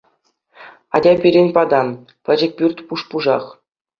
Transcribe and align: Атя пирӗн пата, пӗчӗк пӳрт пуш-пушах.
Атя 0.95 1.11
пирӗн 1.21 1.47
пата, 1.55 1.81
пӗчӗк 2.23 2.51
пӳрт 2.57 2.77
пуш-пушах. 2.87 3.43